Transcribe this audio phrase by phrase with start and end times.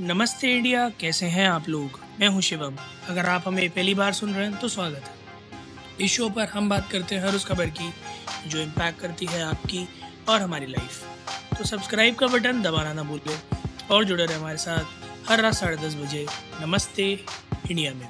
[0.00, 1.98] नमस्ते इंडिया, कैसे हैं आप लोग?
[2.20, 2.76] मैं हूँ शिवम।
[3.08, 6.68] अगर आप हमें पहली बार सुन रहे हैं तो स्वागत है। इस शो पर हम
[6.68, 7.90] बात करते हैं हर उस खबर की,
[8.46, 9.86] जो इम्पैक्ट करती है आपकी
[10.28, 13.38] और हमारी लाइफ तो सब्सक्राइब का बटन दबाना ना भूलें
[13.90, 16.26] और जुड़े रहे हमारे साथ हर रात साढ़े दस बजे
[16.60, 17.12] नमस्ते
[17.70, 18.08] इंडिया में।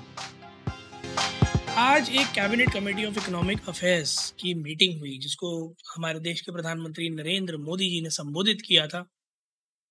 [1.78, 7.10] आज एक cabinet committee of economic affairs की मीटिंग हुई, जिसको हमारे देश के प्रधानमंत्री
[7.10, 9.08] नरेंद्र मोदी जी ने संबोधित किया था।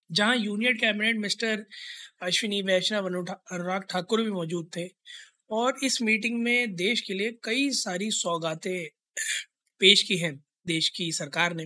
[0.10, 1.66] जहाँ union cabinet mister
[2.22, 4.88] Ashwini Vaishnaw Anurag Thakur भी मौजूद थे
[5.52, 8.88] और इस मीटिंग में देश के लिए कई सारी सौगातें
[9.82, 10.36] पेश की हैं
[10.68, 11.64] देश की सरकार ने।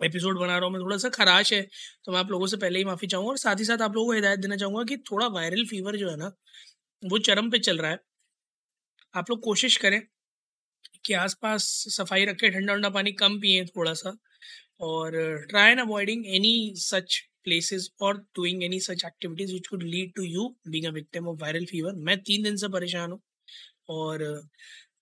[0.00, 1.60] एपिसोड बना रहा हूँ मैं, थोड़ा सा खराश है
[2.04, 4.06] तो मैं आप लोगों से पहले ही माफ़ी चाहूँगा और साथ ही साथ आप लोगों
[4.06, 6.32] को हिदायत देना चाहूँगा कि थोड़ा वायरल फीवर जो है ना,
[7.02, 7.98] वो चरम पे चल रहा है।
[9.14, 10.00] आप लोग कोशिश करें
[11.04, 14.16] कि आसपास सफ़ाई रखें ठंडा ठंडा पानी कम पिए थोड़ा सा
[14.80, 15.12] और
[15.50, 20.24] try and avoiding any such places or doing any such activities which could lead to
[20.26, 21.94] you being a victim of viral fever.
[21.98, 23.20] मैं तीन दिन से परेशान हूँ
[23.90, 24.24] और,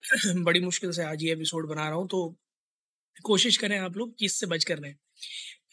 [0.45, 2.23] बड़ी मुश्किल से आज ये एपिसोड बना रहा हूँ तो
[3.25, 4.95] कोशिश करें आप लोग कि इससे बच कर रहें।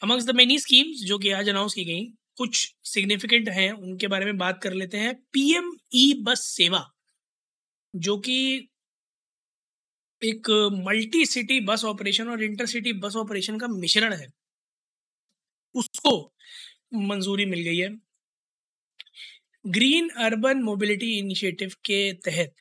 [0.02, 2.04] अमंग्स द मेनी स्कीम्स जो कि आज अनाउंस की गई,
[2.36, 6.84] कुछ सिग्निफिकेंट हैं, उनके बारे में बात कर लेते हैं। पीएम ई बस सेवा,
[7.94, 8.36] जो कि
[10.22, 10.50] एक
[10.86, 14.26] मल्टी सिटी बस ऑपरेशन और इंटरसिटी बस ऑपरेशन का मिश्रण है।
[15.74, 16.32] उसको
[16.94, 17.88] मंजूरी मिल गई है।
[19.66, 22.54] ग्रीन अर्बन मोबिलिटी इनिशिएटिव के तहत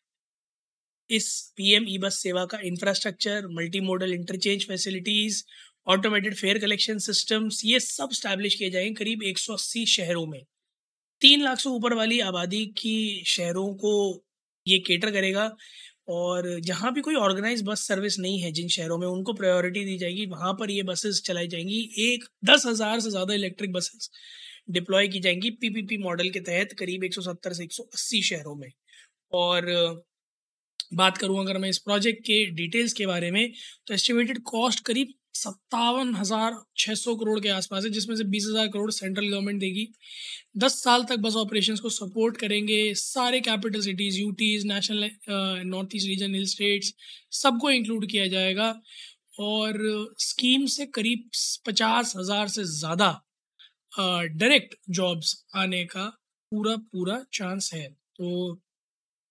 [1.10, 5.44] इस पीएम ई बस सेवा का infrastructure multi model interchange facilities,
[5.88, 10.44] automated fare collection systems, ये सब स्टैब्लिश किए जाएँगे करीब 180 शहरों में।
[11.22, 14.24] तीन लाख से ऊपर वाली आबादी की शहरों को
[14.68, 15.56] ये केटर करेगा।
[16.10, 19.98] और जहाँ भी कोई ऑर्गेनाइज बस सर्विस नहीं है जिन शहरों में, उनको प्रायोरिटी दी
[19.98, 24.10] जाएगी। वहाँ पर ये बसेस चलाई जाएँगी। एक दस हज़ार से ज़्यादा इलेक्ट्रिक बसेस
[24.72, 28.72] डिप्लॉय की जाएँगी पीपीपी मॉडल के तहत करीब 170 से 180 शहरों में।
[29.34, 29.66] और
[30.92, 33.52] बात करूँ अगर मैं इस प्रोजेक्ट के डिटेल्स के बारे में
[33.88, 38.46] तो एस्टिमेटेड कॉस्ट करीब सत्तावन हज़ार छः सौ करोड़ के आसपास है, जिसमें से बीस
[38.46, 39.88] हज़ार करोड़ सेंट्रल गवर्नमेंट देगी।
[40.58, 45.10] दस साल तक बस ऑपरेशन को सपोर्ट करेंगे, सारे capital cities UTs national
[45.66, 46.94] north east region hill states
[47.34, 48.74] सबको इंक्लूड किया जाएगा।
[49.42, 49.78] और
[50.20, 51.30] स्कीम से करीब
[51.68, 53.12] पचास हज़ार से ज़्यादा
[53.94, 56.06] डायरेक्ट जॉब्स आने का
[56.52, 58.62] पूरा पूरा चांस है। तो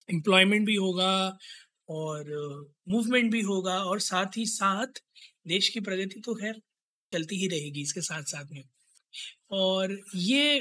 [0.09, 1.13] एम्प्लॉयमेंट भी होगा
[1.91, 2.31] और
[2.89, 5.03] मूवमेंट भी होगा और साथ ही साथ
[5.49, 6.61] देश की प्रगति तो खैर
[7.13, 8.63] चलती ही रहेगी इसके साथ साथ में।
[9.51, 10.59] और ये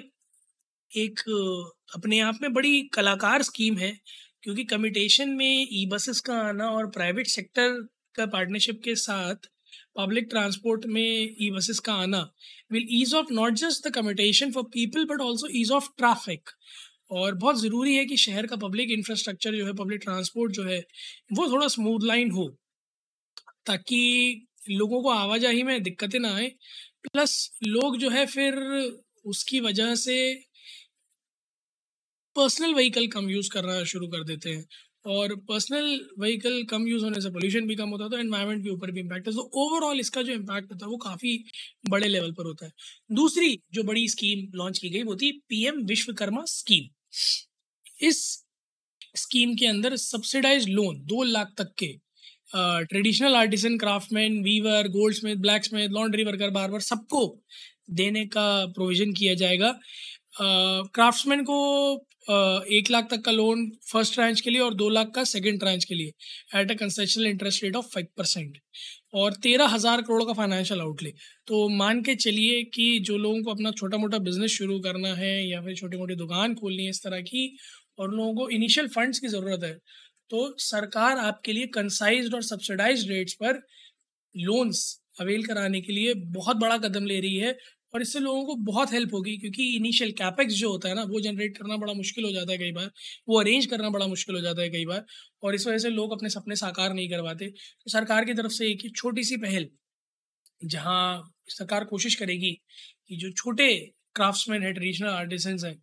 [0.92, 1.20] एक
[1.96, 3.92] अपने आप में बड़ी कलाकार स्कीम है
[4.44, 7.82] क्योंकि कमिटेशन में ई बसेस का आना और प्राइवेट सेक्टर
[8.16, 9.48] का पार्टनरशिप के साथ
[9.98, 12.22] पब्लिक ट्रांसपोर्ट में ई बसेस का आना
[12.72, 16.50] will ease of not just the commutation for people but also ease of traffic
[17.12, 20.80] और बहुत ज़रूरी है कि शहर का पब्लिक इंफ्रास्ट्रक्चर जो है पब्लिक ट्रांसपोर्ट जो है,
[21.34, 22.48] वो थोड़ा स्मूथ लाइन हो,
[23.66, 24.02] ताकि
[24.72, 26.48] लोगों को आवाजाही में दिक्कतें ना आए।
[27.04, 27.36] प्लस
[27.68, 28.56] लोग जो है फिर
[29.26, 30.18] उसकी वजह से
[32.36, 34.66] पर्सनल व्हीकल कम यूज़ करना शुरू कर देते हैं।
[35.06, 35.86] और पर्सनल
[36.20, 39.00] व्हीकल कम यूज़ होने से पोल्यूशन भी कम होता है तो एनवायरनमेंट के ऊपर भी
[39.00, 41.38] इम्पैक्ट है। तो ओवरऑल इसका जो इम्पैक्ट होता है, वो काफ़ी
[41.90, 42.72] बड़े लेवल पर होता है।
[43.12, 46.88] दूसरी जो बड़ी स्कीम लॉन्च की गई, वो थी पीएम विश्वकर्मा स्कीम
[48.02, 48.20] इस
[49.16, 51.88] स्कीम के अंदर सब्सिडाइज लोन दो लाख तक के
[52.56, 55.36] traditional artisan craftsman weaver goldsmith
[55.66, 57.24] blacksmith laundry worker बार सबको
[57.90, 59.72] देने का प्रोविज़न किया जाएगा।
[60.40, 61.58] क्राफ्ट्समैन को
[62.28, 65.86] एक लाख तक का लोन फ़र्स्ट ट्रांच के लिए और दो लाख का सेकंड ट्रांच
[65.86, 68.58] के लिए at a concessional interest rate of five percent
[69.14, 71.14] और तेरह हज़ार करोड़ का फाइनेंशियल आउटले
[71.48, 75.34] तो मान के चलिए कि जो लोगों को अपना छोटा मोटा बिज़नेस शुरू करना है
[75.48, 77.50] या फिर छोटी मोटी दुकान खोलनी है इस तरह की
[78.00, 79.74] और लोगों को इनिशियल फंड्स की ज़रूरत है
[80.32, 83.62] तो सरकार आपके लिए कंसाइज और सब्सिडाइज रेट्स पर
[84.36, 84.86] लोन्स
[85.22, 87.58] अवेल कराने के लिए बहुत बड़ा कदम ले रही है
[87.94, 91.20] और इससे लोगों को बहुत हेल्प होगी क्योंकि इनिशियल कैपेक्स जो होता है ना, वो
[91.22, 92.92] जनरेट करना बड़ा मुश्किल हो जाता है कई बार।
[93.30, 95.06] वो अरेंज करना बड़ा मुश्किल हो जाता है कई बार
[95.44, 98.70] और इस वजह से लोग अपने सपने साकार नहीं करवाते। तो सरकार की तरफ़ से
[98.72, 99.70] एक छोटी सी पहल,
[100.62, 102.52] जहाँ सरकार कोशिश करेगी
[103.10, 103.74] कि जो छोटे
[104.16, 105.76] क्राफ्ट्समैन है ट्रेडिशनल आर्टिसंस हैं,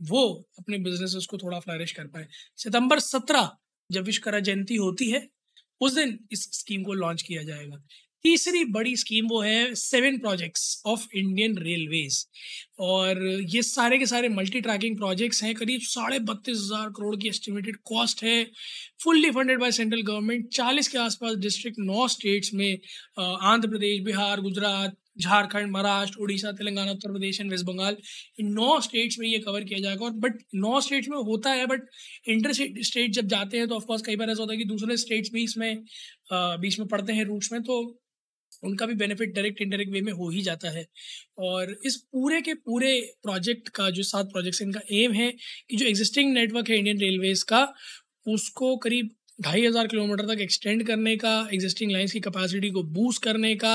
[0.00, 0.22] वो
[0.58, 3.50] अपने बिज़नेस को थोड़ा फ्लरिश कर पाए। सितंबर सत्रह
[3.90, 5.28] जब विश्वकर्मा जयंती होती है,
[5.80, 7.82] उस दिन इस स्कीम को लॉन्च किया जाएगा।
[8.24, 12.24] तीसरी बड़ी स्कीम वो है seven projects of Indian railways
[12.80, 17.28] और ये सारे के सारे मल्टी ट्रैकिंग प्रोजेक्ट्स हैं, करीब साढ़े बत्तीस हज़ार करोड़ की
[17.28, 18.44] एस्टिमेटेड कॉस्ट है
[19.02, 22.72] fully funded by central government चालीस के आसपास डिस्ट्रिक्ट नौ स्टेट्स में
[23.18, 27.96] आंध्र प्रदेश, बिहार, गुजरात, झारखंड, महाराष्ट्र, उड़ीसा, तेलंगाना, उत्तर प्रदेश एंड वेस्ट बंगाल
[28.40, 31.66] इन नौ स्टेट्स में ये कवर किया जाएगा। और बट नौ स्टेट्स में होता है
[31.66, 31.88] बट
[32.28, 35.30] इंटर स्टेट जब जाते हैं तो ऑफकोर्स कई बार ऐसा होता है कि दूसरे स्टेट्स
[35.32, 35.82] भी इसमें
[36.32, 37.82] बीच में पड़ते हैं रूट्स में तो
[38.62, 40.86] उनका भी बेनिफिट डायरेक्ट इनडायरेक्ट वे में हो ही जाता है।
[41.40, 45.30] और इस पूरे के पूरे प्रोजेक्ट का, जो सात प्रोजेक्ट्स इनका एम है
[45.70, 47.66] कि जो एग्जिस्टिंग नेटवर्क है इंडियन रेलवेज़ का,
[48.26, 53.22] उसको करीब ढाई हज़ार किलोमीटर तक एक्सटेंड करने का एग्जिस्टिंग लाइन्स की कैपेसिटी को बूस्ट
[53.22, 53.74] करने का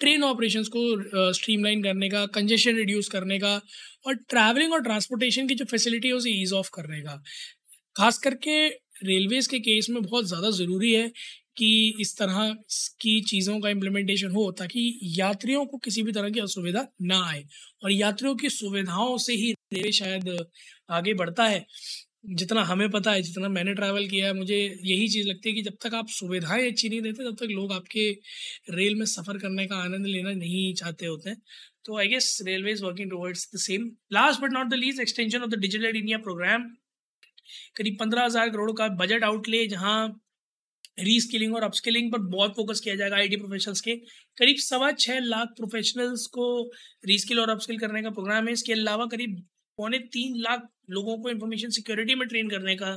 [0.00, 3.54] ट्रेन ऑपरेशंस को स्ट्रीमलाइन करने का कंजेशन रिड्यूस करने का
[4.06, 7.22] और ट्रैवलिंग और ट्रांसपोर्टेशन की जो फैसिलिटी है, उसे ईज़ ऑफ़ करने का।
[7.96, 8.66] खास करके
[9.04, 11.10] रेलवेज़ के केस में बहुत ज़्यादा ज़रूरी है
[11.56, 12.52] कि इस तरह
[13.00, 17.44] की चीज़ों का इम्प्लीमेंटेशन हो ताकि यात्रियों को किसी भी तरह की असुविधा ना आए।
[17.84, 20.36] और यात्रियों की सुविधाओं से ही रेलवे शायद
[20.90, 21.66] आगे बढ़ता है।
[22.30, 25.62] जितना हमें पता है, जितना मैंने ट्रैवल किया है, मुझे यही चीज़ लगती है कि
[25.62, 28.10] जब तक आप सुविधाएँ अच्छी नहीं देते, तब तक लोग आपके
[28.70, 31.42] रेल में सफ़र करने का आनंद लेना नहीं चाहते होते हैं।
[31.84, 35.42] तो I guess railway is working towards the same last but not the least extension
[35.42, 36.68] of the digital India program
[37.76, 40.21] करीब पंद्रह हज़ार करोड़ का बजट आउटले जहाँ
[40.98, 43.94] रीस्किलिंग और अपस्किलिंग पर बहुत फोकस किया जाएगा आईटी प्रोफेशनल्स के।
[44.38, 46.46] करीब सवा छः लाख प्रोफेशनल्स को
[47.04, 49.36] रीस्किल और अपस्किल करने का प्रोग्राम है। इसके अलावा करीब
[49.78, 52.96] पौने तीन लाख लोगों को इंफॉर्मेशन सिक्योरिटी में ट्रेन करने का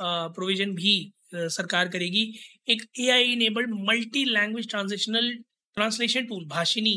[0.00, 2.22] प्रोविज़न भी सरकार करेगी।
[2.68, 5.32] एक A I enabled multi language transitional
[5.76, 6.94] translation tool Bhashini,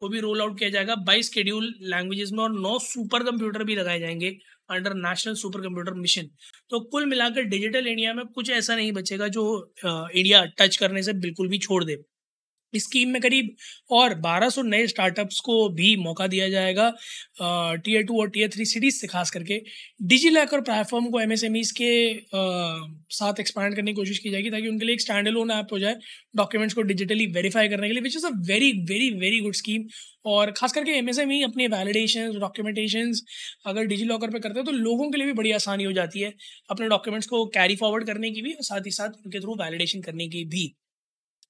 [0.00, 3.74] को भी रोल आउट किया जाएगा। बाईस शेड्यूल लैंग्वेजेस में और नौ सुपर कंप्यूटर भी
[3.76, 4.30] लगाए जाएँगे।
[4.70, 6.28] Under national super computer mission
[6.70, 9.44] तो कुल मिलाकर डिजिटल इंडिया में कुछ ऐसा नहीं बचेगा जो
[9.86, 11.96] इंडिया टच करने से बिल्कुल भी छोड़ दे।
[12.74, 13.54] स्कीम में करीब
[13.90, 16.92] और 1200 नए स्टार्टअप्स को भी मौका दिया जाएगा
[17.42, 19.60] टीयर टू और टीयर थ्री सिटीज़ से खास करके।
[20.02, 21.34] डिजी लैकर प्लेटफॉर्म को एम
[21.76, 25.50] के आ, साथ एक्सपैंड करने की कोशिश की जाएगी ताकि उनके लिए एक स्टैंड लोन
[25.50, 25.96] ऐप हो जाए
[26.36, 29.84] डॉक्यूमेंट्स को डिजिटली वेरीफाई करने के लिए which is a very very very good scheme
[30.26, 33.12] और खास करके एम एस एम ई अपने वैलिडेशन डॉक्यूमेंटेशन
[33.66, 36.20] अगर डिजी लॉकर पर करते हैं तो लोगों के लिए भी बड़ी आसानी हो जाती
[36.20, 36.32] है
[36.70, 40.00] अपने डॉक्यूमेंट्स को कैरी फॉरवर्ड करने की भी और साथ ही साथ उनके थ्रू वैलिडेशन
[40.00, 40.74] करने की भी।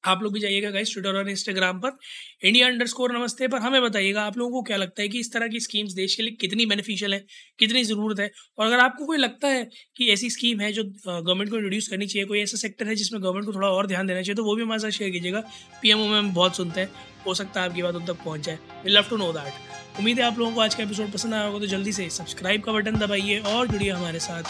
[0.05, 1.97] आप लोग भी जाइएगा गाइस ट्विटर और इंस्टाग्राम पर
[2.45, 5.33] इंडिया अंडर स्कोर नमस्ते पर हमें बताइएगा आप लोगों को क्या लगता है कि इस
[5.33, 7.25] तरह की स्कीम्स देश के लिए कितनी बेनिफिशियल है,
[7.59, 9.65] कितनी ज़रूरत है। और अगर आपको कोई लगता है
[9.97, 13.23] कि ऐसी स्कीम है जो गवर्नमेंट को इंट्रोड्यूस करनी चाहिए, कोई ऐसा सेक्टर है जिसमें
[13.23, 15.41] गवर्नमेंट को थोड़ा और ध्यान देना चाहिए तो वो भी हमारे साथ शेयर कीजिएगा।
[15.83, 16.91] पी में हम बहुत सुनते हैं,
[17.27, 20.19] हो सकता है आपकी बात उन तक पहुँच जाए। We love to know that उम्मीद
[20.21, 22.73] है आप लोगों को आज का एपिसोड पसंद आया होगा तो जल्दी से सब्सक्राइब का
[22.73, 24.45] बटन दबाइए और जुड़िए हमारे साथ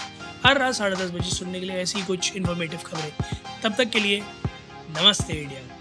[0.46, 3.12] हर रात साढ़े दस बजे सुनने के लिए ऐसी कुछ इन्फॉर्मेटिव खबरें।
[3.62, 4.22] तब तक के लिए
[4.96, 5.75] ナマステエリアン